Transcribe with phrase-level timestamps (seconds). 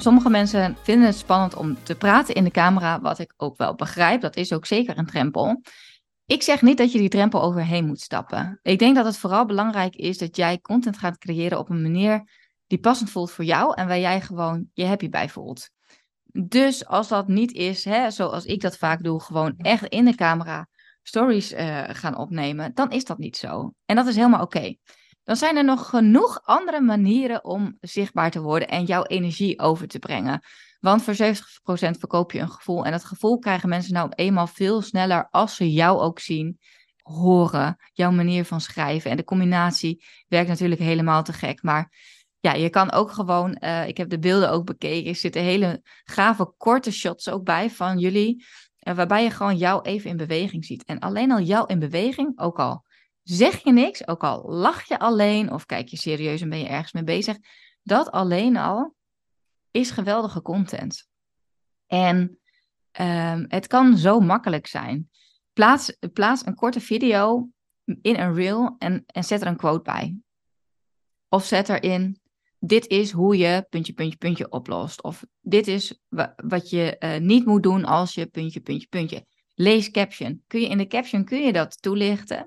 [0.00, 3.74] Sommige mensen vinden het spannend om te praten in de camera, wat ik ook wel
[3.74, 4.20] begrijp.
[4.20, 5.62] Dat is ook zeker een drempel.
[6.26, 8.58] Ik zeg niet dat je die drempel overheen moet stappen.
[8.62, 12.28] Ik denk dat het vooral belangrijk is dat jij content gaat creëren op een manier
[12.66, 15.70] die passend voelt voor jou en waar jij gewoon je happy bij voelt.
[16.32, 20.14] Dus als dat niet is, hè, zoals ik dat vaak doe, gewoon echt in de
[20.14, 20.68] camera
[21.02, 23.72] stories uh, gaan opnemen, dan is dat niet zo.
[23.84, 24.74] En dat is helemaal oké
[25.30, 29.88] dan zijn er nog genoeg andere manieren om zichtbaar te worden en jouw energie over
[29.88, 30.42] te brengen.
[30.80, 31.18] Want voor 70%
[31.98, 32.84] verkoop je een gevoel.
[32.84, 36.58] En dat gevoel krijgen mensen nou eenmaal veel sneller als ze jou ook zien,
[37.02, 39.10] horen, jouw manier van schrijven.
[39.10, 41.62] En de combinatie werkt natuurlijk helemaal te gek.
[41.62, 41.92] Maar
[42.40, 45.80] ja, je kan ook gewoon, uh, ik heb de beelden ook bekeken, er zitten hele
[46.04, 48.44] gave korte shots ook bij van jullie.
[48.82, 50.84] Uh, waarbij je gewoon jou even in beweging ziet.
[50.84, 52.88] En alleen al jou in beweging, ook al
[53.30, 56.66] Zeg je niks, ook al lach je alleen of kijk je serieus en ben je
[56.66, 57.36] ergens mee bezig,
[57.82, 58.94] dat alleen al
[59.70, 61.08] is geweldige content.
[61.86, 62.38] En
[63.00, 65.10] um, het kan zo makkelijk zijn.
[65.52, 67.48] Plaats, plaats een korte video
[67.84, 70.16] in een reel en, en zet er een quote bij.
[71.28, 72.20] Of zet erin,
[72.58, 75.02] dit is hoe je puntje, puntje, puntje oplost.
[75.02, 76.00] Of dit is
[76.36, 79.26] wat je uh, niet moet doen als je puntje, puntje, puntje.
[79.54, 80.42] Lees caption.
[80.46, 82.46] Kun je in de caption kun je dat toelichten?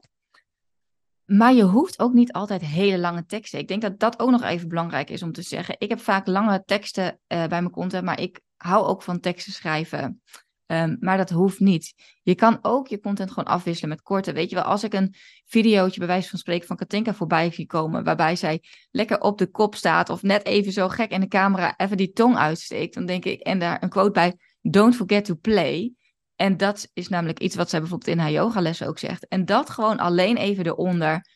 [1.26, 3.60] Maar je hoeft ook niet altijd hele lange teksten.
[3.60, 5.76] Ik denk dat dat ook nog even belangrijk is om te zeggen.
[5.78, 9.54] Ik heb vaak lange teksten uh, bij mijn content, maar ik hou ook van teksten
[9.54, 10.22] schrijven.
[10.66, 11.94] Um, maar dat hoeft niet.
[12.22, 14.34] Je kan ook je content gewoon afwisselen met korte.
[14.34, 15.16] Weet je wel, als ik een
[15.46, 19.47] videootje bij wijze van spreken van Katinka voorbij zie komen, waarbij zij lekker op de
[19.47, 23.06] kop staat of net even zo gek in de camera even die tong uitsteekt, dan
[23.06, 25.94] denk ik, en daar een quote bij, don't forget to play.
[26.36, 29.28] En dat is namelijk iets wat zij bijvoorbeeld in haar yogalessen ook zegt.
[29.28, 31.28] En dat gewoon alleen even eronder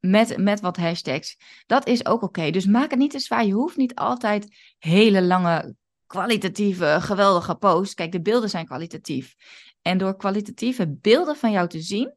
[0.00, 1.36] met, met wat hashtags.
[1.66, 2.50] Dat is ook oké.
[2.50, 3.46] Dus maak het niet te zwaar.
[3.46, 5.74] Je hoeft niet altijd hele lange,
[6.06, 7.94] kwalitatieve, geweldige posts.
[7.94, 9.34] Kijk, de beelden zijn kwalitatief.
[9.82, 12.14] En door kwalitatieve beelden van jou te zien,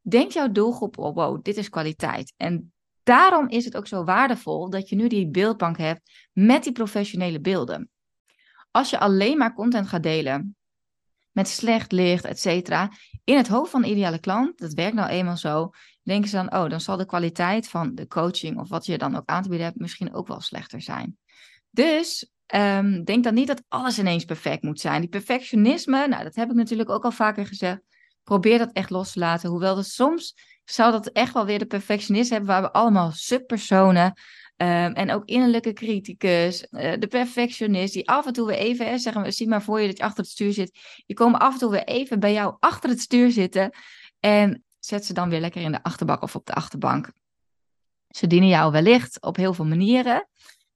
[0.00, 2.32] denkt jouw doelgroep, oh wow, dit is kwaliteit.
[2.36, 6.72] En daarom is het ook zo waardevol dat je nu die beeldbank hebt met die
[6.72, 7.90] professionele beelden.
[8.70, 10.55] Als je alleen maar content gaat delen
[11.36, 12.90] met slecht licht, et cetera.
[13.24, 15.70] In het hoofd van de ideale klant, dat werkt nou eenmaal zo,
[16.02, 19.16] denken ze dan, oh, dan zal de kwaliteit van de coaching of wat je dan
[19.16, 21.18] ook aan te bieden hebt misschien ook wel slechter zijn.
[21.70, 25.00] Dus um, denk dan niet dat alles ineens perfect moet zijn.
[25.00, 27.80] Die perfectionisme, nou, dat heb ik natuurlijk ook al vaker gezegd.
[28.22, 29.50] Probeer dat echt los te laten.
[29.50, 34.12] Hoewel dat soms zou dat echt wel weer de perfectionist hebben, waar we allemaal subpersonen
[34.58, 39.22] Um, en ook innerlijke criticus, uh, de perfectionist, die af en toe weer even, zeggen
[39.22, 40.78] we, zie maar voor je dat je achter het stuur zit.
[41.06, 43.70] Die komen af en toe weer even bij jou achter het stuur zitten.
[44.20, 47.12] En zet ze dan weer lekker in de achterbak of op de achterbank.
[48.08, 50.28] Ze dienen jou wellicht op heel veel manieren.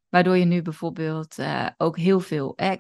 [0.09, 2.73] Waardoor je nu bijvoorbeeld uh, ook heel veel uh,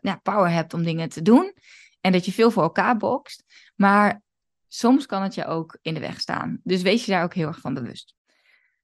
[0.00, 1.54] ja, power hebt om dingen te doen.
[2.00, 3.44] En dat je veel voor elkaar bokst.
[3.76, 4.22] Maar
[4.68, 6.60] soms kan het je ook in de weg staan.
[6.62, 8.14] Dus wees je daar ook heel erg van bewust.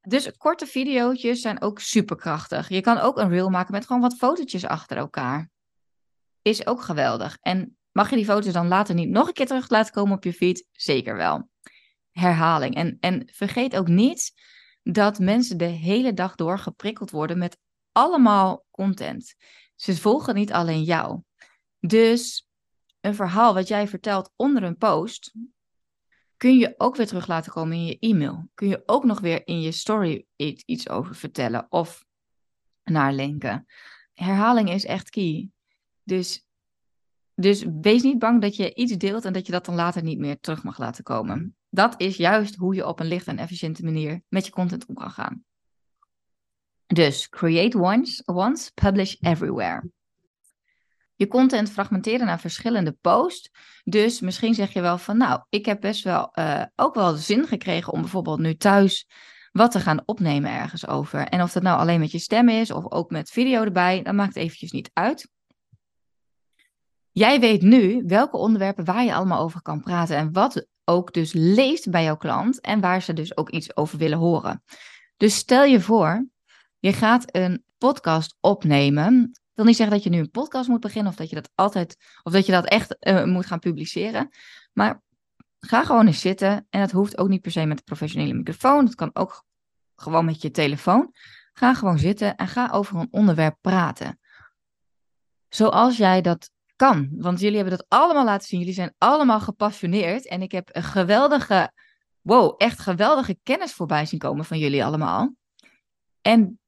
[0.08, 2.68] Dus korte video's zijn ook superkrachtig.
[2.68, 5.50] Je kan ook een reel maken met gewoon wat fotootjes achter elkaar.
[6.42, 7.36] Is ook geweldig.
[7.40, 10.24] En mag je die foto's dan later niet nog een keer terug laten komen op
[10.24, 10.66] je feed?
[10.72, 11.48] Zeker wel.
[12.10, 12.74] Herhaling.
[12.74, 14.32] En, en vergeet ook niet
[14.82, 17.58] dat mensen de hele dag door geprikkeld worden met
[17.92, 19.34] allemaal content.
[19.74, 21.20] Ze volgen niet alleen jou.
[21.80, 22.48] Dus
[23.00, 25.34] een verhaal wat jij vertelt onder een post,
[26.36, 28.48] kun je ook weer terug laten komen in je e-mail.
[28.54, 30.26] Kun je ook nog weer in je story
[30.66, 32.04] iets over vertellen of
[32.84, 33.66] naar linken.
[34.12, 35.50] Herhaling is echt key.
[36.02, 36.46] Dus,
[37.34, 40.18] dus wees niet bang dat je iets deelt en dat je dat dan later niet
[40.18, 41.56] meer terug mag laten komen.
[41.68, 44.94] Dat is juist hoe je op een lichte en efficiënte manier met je content om
[44.94, 45.44] kan gaan.
[46.86, 49.90] Dus create once, once publish everywhere
[51.16, 53.50] je content fragmenteren naar verschillende posts.
[53.84, 57.46] Dus misschien zeg je wel van, nou, ik heb best wel uh, ook wel zin
[57.46, 59.06] gekregen om bijvoorbeeld nu thuis
[59.52, 61.26] wat te gaan opnemen ergens over.
[61.28, 64.14] En of dat nou alleen met je stem is of ook met video erbij, dat
[64.14, 65.28] maakt eventjes niet uit.
[67.10, 71.32] Jij weet nu welke onderwerpen waar je allemaal over kan praten en wat ook dus
[71.32, 74.62] leest bij jouw klant en waar ze dus ook iets over willen horen.
[75.16, 76.26] Dus stel je voor,
[76.78, 81.12] je gaat een podcast opnemen wil niet zeggen dat je nu een podcast moet beginnen
[81.12, 84.28] of dat je dat altijd, of dat je dat echt uh, moet gaan publiceren.
[84.72, 85.02] Maar
[85.60, 86.66] ga gewoon eens zitten.
[86.70, 88.84] En dat hoeft ook niet per se met een professionele microfoon.
[88.84, 89.44] Het kan ook
[89.94, 91.14] gewoon met je telefoon.
[91.52, 94.18] Ga gewoon zitten en ga over een onderwerp praten.
[95.48, 97.08] Zoals jij dat kan.
[97.12, 98.58] Want jullie hebben dat allemaal laten zien.
[98.58, 100.26] Jullie zijn allemaal gepassioneerd.
[100.26, 101.72] En ik heb een geweldige,
[102.20, 105.34] wow, echt geweldige kennis voorbij zien komen van jullie allemaal.
[106.20, 106.58] En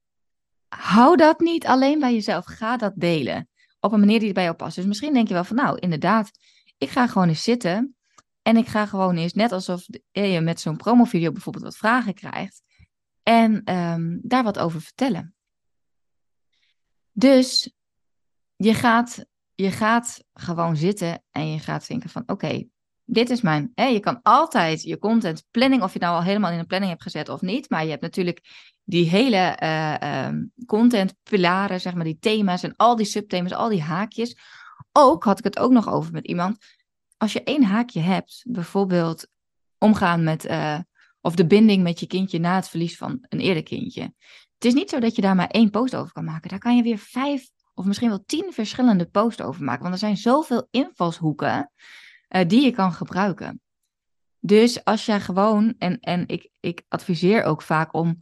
[0.69, 2.45] hou dat niet alleen bij jezelf.
[2.45, 3.49] Ga dat delen.
[3.81, 4.77] Op een manier die bij jou past.
[4.77, 6.31] Dus misschien denk je wel van, nou, inderdaad,
[6.79, 7.97] ik ga gewoon eens zitten.
[8.43, 12.63] En ik ga gewoon eens, net alsof je met zo'n promovideo bijvoorbeeld wat vragen krijgt.
[13.23, 15.35] En um, daar wat over vertellen.
[17.13, 17.73] Dus
[18.57, 19.25] je gaat,
[19.55, 22.69] je gaat gewoon zitten en je gaat denken van oké,
[23.11, 23.73] dit is mijn.
[23.75, 26.91] Hè, je kan altijd je content planning, of je nou al helemaal in een planning
[26.91, 27.71] hebt gezet of niet.
[27.71, 28.41] Maar je hebt natuurlijk
[28.85, 33.69] die hele uh, um, content pilaren, zeg maar, die thema's en al die subthema's, al
[33.69, 34.37] die haakjes.
[34.93, 36.57] Ook had ik het ook nog over met iemand.
[37.17, 39.27] Als je één haakje hebt, bijvoorbeeld
[39.79, 40.79] omgaan met, uh,
[41.21, 44.03] of de binding met je kindje na het verlies van een eerder kindje.
[44.55, 46.51] Het is niet zo dat je daar maar één post over kan maken.
[46.51, 49.83] Daar kan je weer vijf of misschien wel tien verschillende posts over maken.
[49.83, 51.71] Want er zijn zoveel invalshoeken
[52.29, 53.61] uh, die je kan gebruiken.
[54.41, 58.19] Dus als jij gewoon, en, en ik, ik adviseer ook vaak om,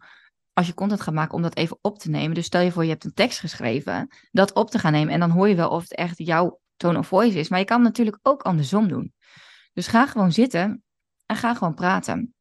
[0.53, 2.35] als je content gaat maken, om dat even op te nemen.
[2.35, 5.15] Dus stel je voor, je hebt een tekst geschreven, dat op te gaan nemen.
[5.15, 7.49] En dan hoor je wel of het echt jouw tone of voice is.
[7.49, 9.15] Maar je kan natuurlijk ook andersom doen.
[9.73, 10.85] Dus ga gewoon zitten
[11.27, 12.35] en ga gewoon praten.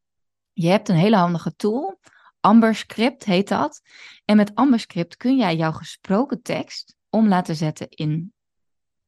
[0.54, 2.00] Je hebt een hele handige tool.
[2.40, 3.82] Amber Script heet dat.
[4.26, 8.34] En met Amber Script kun jij jouw gesproken tekst om laten zetten in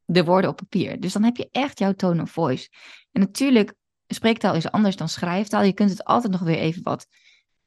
[0.08, 1.00] de woorden op papier.
[1.00, 2.70] Dus dan heb je echt jouw tone of voice.
[3.12, 3.74] En natuurlijk,
[4.08, 5.64] spreektaal is anders dan schrijftaal.
[5.64, 7.08] Je kunt het altijd nog weer even wat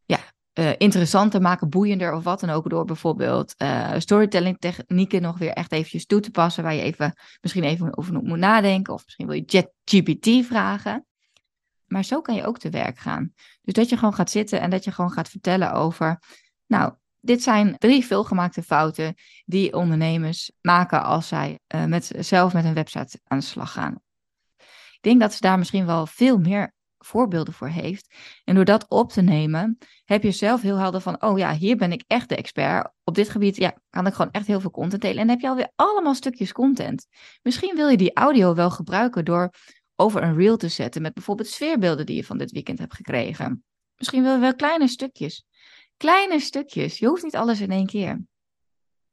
[0.04, 0.19] ja,
[0.54, 2.70] uh, interessanter maken, boeiender of wat dan ook.
[2.70, 6.62] Door bijvoorbeeld uh, storytelling technieken nog weer echt eventjes toe te passen.
[6.62, 8.94] Waar je even, misschien even over moet nadenken.
[8.94, 11.06] Of misschien wil je ChatGPT vragen.
[11.86, 13.32] Maar zo kan je ook te werk gaan.
[13.62, 16.22] Dus dat je gewoon gaat zitten en dat je gewoon gaat vertellen over.
[16.66, 19.14] Nou, dit zijn drie veelgemaakte fouten
[19.44, 24.00] die ondernemers maken als zij uh, met, zelf met een website aan de slag gaan.
[24.93, 28.14] Ik denk dat ze daar misschien wel veel meer voorbeelden voor heeft.
[28.44, 31.76] En door dat op te nemen, heb je zelf heel helder van, oh ja, hier
[31.76, 32.93] ben ik echt de expert.
[33.05, 35.19] Op dit gebied ja, kan ik gewoon echt heel veel content delen.
[35.19, 37.06] En dan heb je alweer allemaal stukjes content.
[37.43, 39.50] Misschien wil je die audio wel gebruiken door
[39.96, 43.64] over een reel te zetten met bijvoorbeeld sfeerbeelden die je van dit weekend hebt gekregen.
[43.96, 45.44] Misschien wil je wel kleine stukjes.
[46.00, 46.99] Kleine stukjes.
[46.99, 48.25] Je hoeft niet alles in één keer.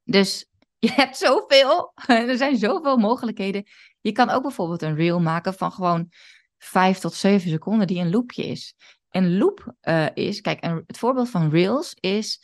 [0.04, 0.50] Dus
[0.88, 1.92] je hebt zoveel.
[2.07, 3.66] Er zijn zoveel mogelijkheden.
[4.01, 6.12] Je kan ook bijvoorbeeld een reel maken van gewoon
[6.57, 8.75] vijf tot zeven seconden die een loopje is.
[9.10, 12.44] Een loop uh, is, kijk, een, het voorbeeld van reels is,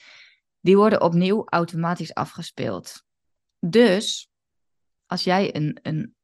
[0.59, 3.03] die worden opnieuw automatisch afgespeeld.
[3.59, 4.29] Dus
[5.05, 6.15] als jij een, een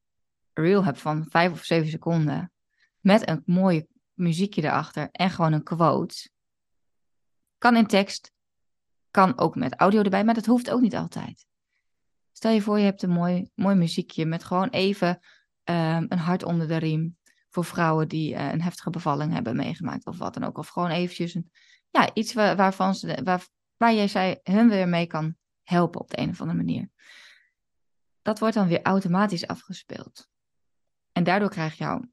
[0.53, 2.51] reel hebt van vijf of zeven seconden
[2.99, 6.29] met een mooi muziekje erachter en gewoon een quote,
[7.59, 8.31] kan in tekst,
[9.11, 11.45] kan ook met audio erbij, maar dat hoeft ook niet altijd.
[12.31, 15.19] Stel je voor, je hebt een mooi, mooi muziekje met gewoon even
[15.63, 17.17] um, een hart onder de riem.
[17.49, 20.57] Voor vrouwen die uh, een heftige bevalling hebben meegemaakt of wat dan ook.
[20.57, 21.51] Of gewoon eventjes een,
[21.89, 22.95] ja, iets waar, waarvan
[23.77, 26.89] waar, jij zij hun weer mee kan helpen op de een of andere manier.
[28.21, 30.27] Dat wordt dan weer automatisch afgespeeld.
[31.11, 32.09] En daardoor krijg je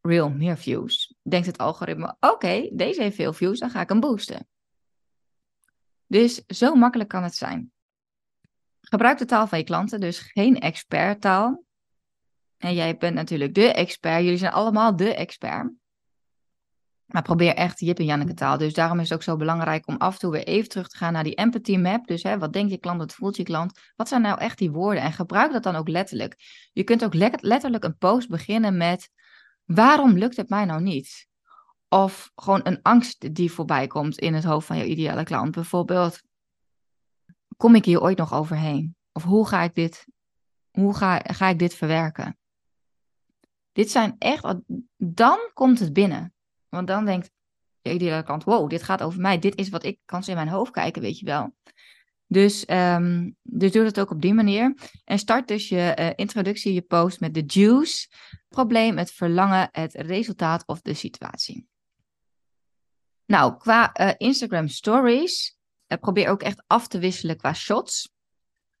[0.00, 1.14] real meer views.
[1.22, 4.48] Denkt het algoritme, oké, deze heeft veel views, dan ga ik hem boosten.
[6.12, 7.72] Dus zo makkelijk kan het zijn.
[8.80, 11.64] Gebruik de taal van je klanten, dus geen experttaal.
[12.56, 15.72] En jij bent natuurlijk de expert, jullie zijn allemaal de expert.
[17.04, 18.58] Maar probeer echt Jip en Janneke taal.
[18.58, 20.96] Dus daarom is het ook zo belangrijk om af en toe weer even terug te
[20.96, 22.06] gaan naar die empathy map.
[22.06, 23.78] Dus hè, wat denkt je klant, wat voelt je klant?
[23.96, 25.02] Wat zijn nou echt die woorden?
[25.02, 26.36] En gebruik dat dan ook letterlijk.
[26.72, 29.10] Je kunt ook letterlijk een post beginnen met...
[29.64, 31.28] Waarom lukt het mij nou niet?
[31.92, 35.50] Of gewoon een angst die voorbij komt in het hoofd van je ideale klant.
[35.50, 36.22] Bijvoorbeeld,
[37.56, 38.96] kom ik hier ooit nog overheen?
[39.12, 40.06] Of hoe ga ik dit,
[40.70, 42.38] hoe ga, ga ik dit verwerken?
[43.72, 44.54] Dit zijn echt,
[44.96, 46.34] dan komt het binnen.
[46.68, 47.30] Want dan denkt
[47.82, 49.38] je ideale klant, wow, dit gaat over mij.
[49.38, 51.54] Dit is wat ik kan in mijn hoofd kijken, weet je wel.
[52.26, 54.74] Dus, um, dus doe dat ook op die manier.
[55.04, 58.08] En start dus je uh, introductie, je post met de juice,
[58.48, 61.70] probleem, het verlangen, het resultaat of de situatie.
[63.26, 65.56] Nou, qua uh, Instagram stories,
[65.88, 68.10] uh, probeer ook echt af te wisselen qua shots.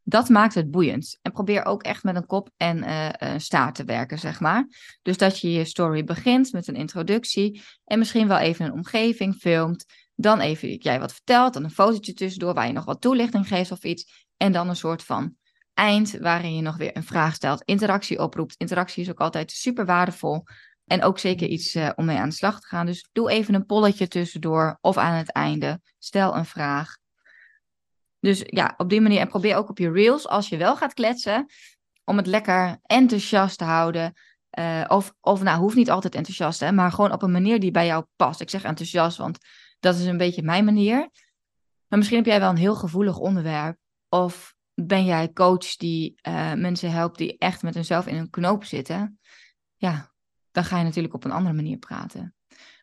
[0.04, 1.18] Dat maakt het boeiend.
[1.22, 4.66] En probeer ook echt met een kop en uh, staart te werken, zeg maar.
[5.02, 9.34] Dus dat je je story begint met een introductie en misschien wel even een omgeving
[9.34, 9.84] filmt.
[10.14, 13.70] Dan even jij wat vertelt, dan een fotootje tussendoor waar je nog wat toelichting geeft
[13.70, 14.26] of iets.
[14.36, 15.36] En dan een soort van
[15.74, 18.54] eind waarin je nog weer een vraag stelt, interactie oproept.
[18.56, 20.44] Interactie is ook altijd super waardevol.
[20.92, 22.86] En ook zeker iets uh, om mee aan de slag te gaan.
[22.86, 25.80] Dus doe even een polletje tussendoor of aan het einde.
[25.98, 26.96] Stel een vraag.
[28.20, 29.20] Dus ja, op die manier.
[29.20, 31.46] En probeer ook op je reels, als je wel gaat kletsen,
[32.04, 34.12] om het lekker enthousiast te houden.
[34.58, 37.70] Uh, of, of nou, hoeft niet altijd enthousiast, hè, maar gewoon op een manier die
[37.70, 38.40] bij jou past.
[38.40, 39.38] Ik zeg enthousiast, want
[39.80, 40.98] dat is een beetje mijn manier.
[41.88, 43.76] Maar misschien heb jij wel een heel gevoelig onderwerp.
[44.08, 48.64] Of ben jij coach die uh, mensen helpt die echt met hunzelf in een knoop
[48.64, 49.18] zitten.
[49.76, 50.11] Ja,
[50.52, 52.34] dan ga je natuurlijk op een andere manier praten.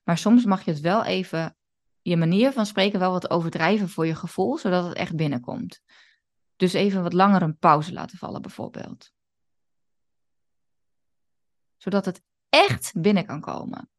[0.04, 1.58] Maar soms mag je het wel even,
[2.02, 5.82] je manier van spreken wel wat overdrijven voor je gevoel, zodat het echt binnenkomt.
[6.56, 9.12] Dus even wat langer een pauze laten vallen, bijvoorbeeld.
[11.78, 13.90] Zodat het echt binnen kan komen.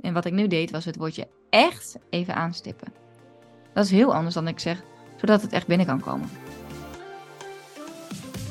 [0.00, 2.92] En wat ik nu deed, was het woordje echt even aanstippen.
[3.72, 4.82] Dat is heel anders dan ik zeg,
[5.16, 6.30] zodat het echt binnen kan komen.